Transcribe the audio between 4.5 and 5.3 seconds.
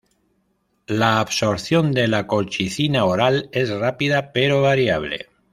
variable.